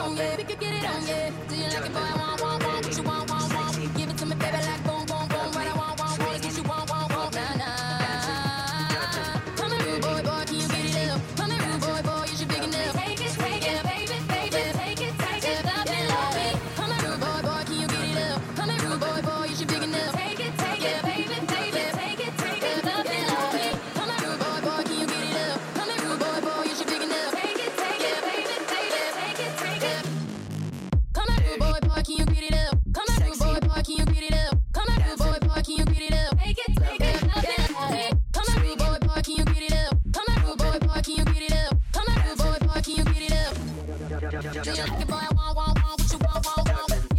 [0.00, 0.36] on, yeah.
[0.36, 1.30] We could get it on, yeah.
[1.48, 2.29] Do you like it, boy?
[44.80, 47.09] Jump the boy, wah, wah, wah, what you want, wah, wah.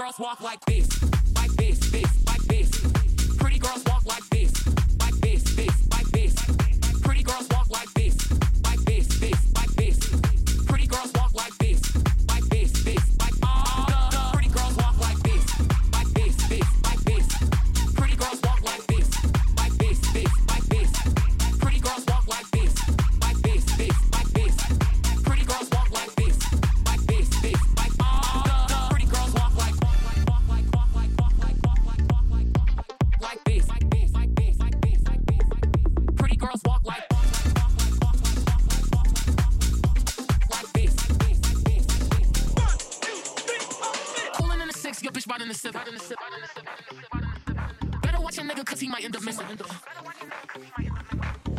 [0.00, 1.09] girls walk like this.
[45.54, 46.18] sip, sip, sip.
[48.02, 49.46] Better watch a nigga cause he might end up missing.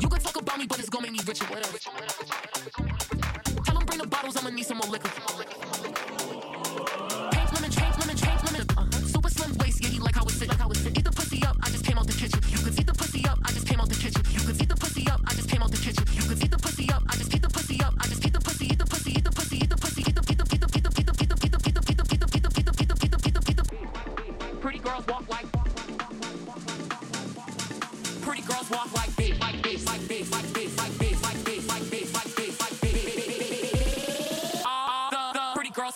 [0.00, 1.44] You can talk about me, but it's gonna make me richer.
[3.64, 5.10] Tell him bring the bottles, I'ma need some more liquor.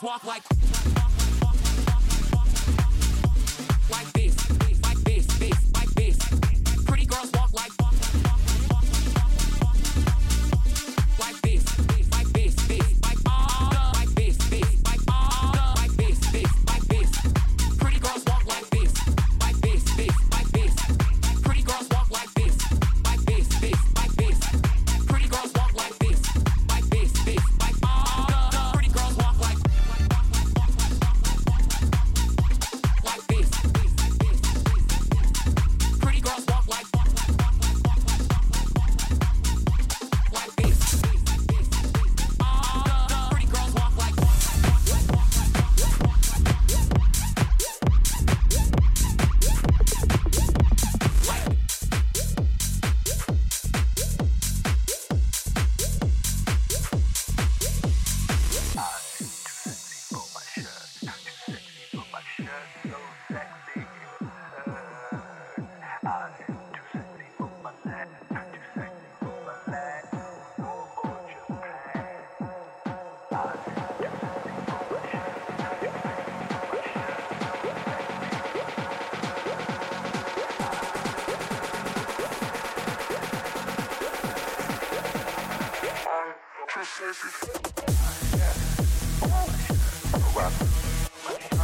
[0.02, 0.69] Walk like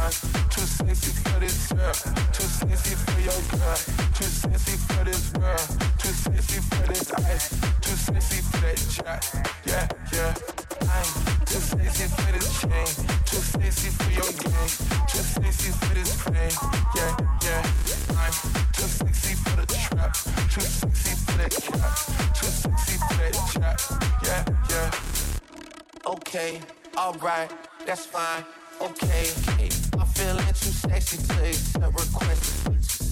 [0.09, 0.46] Too
[0.77, 1.93] sexy for this girl.
[2.33, 3.77] Too sexy for your girl.
[4.13, 5.67] Too sexy for this world.
[5.97, 7.49] Too sexy for this ice.
[7.81, 9.21] Too sexy for that jack.
[9.65, 10.33] Yeah, yeah.
[10.85, 11.09] I'm
[11.45, 12.89] too sexy for this chain.
[13.25, 14.71] Too sexy for your game.
[15.09, 16.57] Too sexy for this fame.
[16.95, 17.13] Yeah,
[17.43, 17.61] yeah.
[18.21, 18.33] I'm
[18.73, 20.13] too sexy for the trap.
[20.53, 21.93] Too sexy for that cap.
[22.37, 23.79] Too sexy for that jack.
[24.23, 24.91] Yeah, yeah.
[26.05, 26.61] Okay,
[26.95, 27.51] alright,
[27.85, 28.43] that's fine.
[28.79, 29.27] Okay,
[29.99, 33.09] I'm feeling too sexy to accept requests.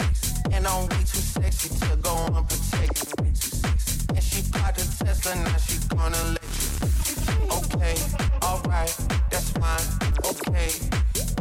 [0.52, 3.18] And I'm too sexy to go unprotected.
[4.14, 6.86] And she bought Tesla, now she gonna let you.
[7.58, 7.96] Okay,
[8.44, 8.96] alright,
[9.32, 9.88] that's fine.
[10.24, 10.70] Okay,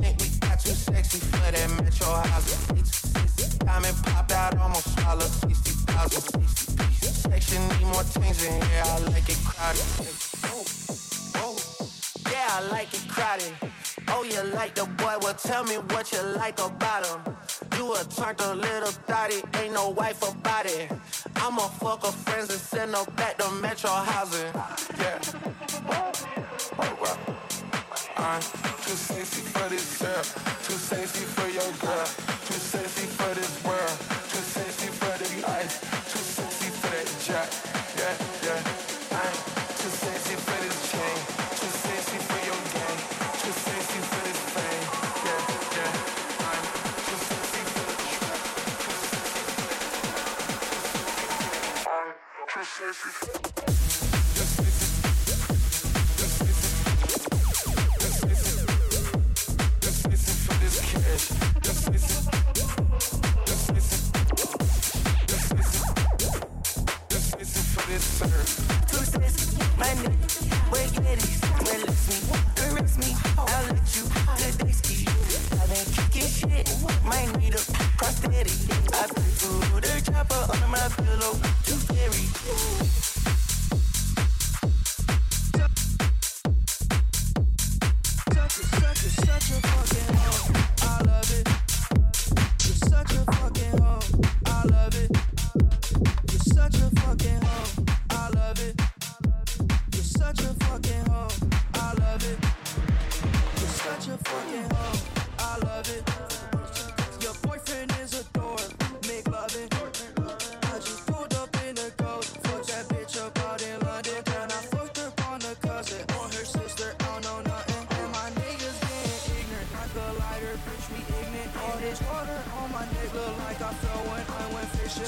[0.01, 3.59] think we got too sexy for that metro house.
[3.59, 6.49] Diamond popped out, almost swallowed 60,000.
[7.03, 10.24] Section need more things I like it crowded.
[14.65, 15.15] Like the boy?
[15.21, 17.21] Well, tell me what you like about him.
[17.77, 20.91] You a turned a little thotty, ain't no wife about it.
[21.37, 24.53] I'ma fuck her friends and send her back to Metro housing.
[25.03, 25.19] Yeah.
[28.19, 28.45] Alright.
[28.65, 30.23] I'm too sexy for this girl.
[30.67, 32.07] Too sexy for your girl.
[32.47, 33.84] Too sexy for this world.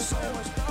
[0.07, 0.66] So much